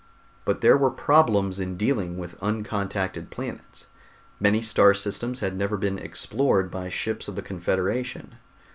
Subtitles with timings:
[0.45, 3.85] But there were problems in dealing with uncontacted planets.
[4.39, 8.33] Many star systems had never been explored by ships of the Confederation.